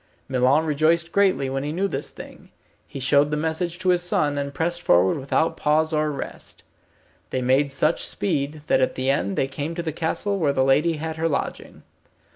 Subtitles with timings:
[0.27, 2.49] Milon rejoiced greatly when he knew this thing.
[2.87, 6.63] He showed the message to his son, and pressed forward without pause or rest.
[7.29, 10.63] They made such speed, that at the end they came to the castle where the
[10.65, 11.83] lady had her lodging.